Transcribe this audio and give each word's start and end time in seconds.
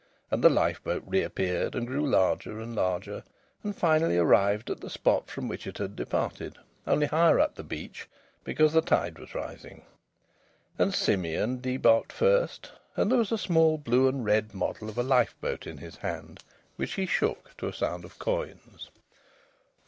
And 0.31 0.43
the 0.43 0.49
lifeboat 0.49 1.03
reappeared 1.05 1.75
and 1.75 1.85
grew 1.85 2.03
larger 2.07 2.59
and 2.59 2.73
larger, 2.73 3.23
and 3.63 3.75
finally 3.75 4.17
arrived 4.17 4.71
at 4.71 4.79
the 4.79 4.89
spot 4.89 5.29
from 5.29 5.47
which 5.47 5.67
it 5.67 5.77
had 5.77 5.95
departed, 5.95 6.57
only 6.87 7.05
higher 7.05 7.39
up 7.39 7.53
the 7.53 7.63
beach 7.63 8.09
because 8.43 8.73
the 8.73 8.81
tide 8.81 9.19
was 9.19 9.35
rising. 9.35 9.85
And 10.79 10.91
Simeon 10.91 11.59
debarked 11.61 12.13
first, 12.13 12.71
and 12.97 13.11
there 13.11 13.19
was 13.19 13.31
a 13.31 13.37
small 13.37 13.77
blue 13.77 14.07
and 14.07 14.25
red 14.25 14.55
model 14.55 14.89
of 14.89 14.97
a 14.97 15.03
lifeboat 15.03 15.67
in 15.67 15.77
his 15.77 15.97
hand, 15.97 16.39
which 16.77 16.93
he 16.95 17.05
shook 17.05 17.55
to 17.57 17.67
a 17.67 17.73
sound 17.73 18.03
of 18.03 18.17
coins. 18.17 18.89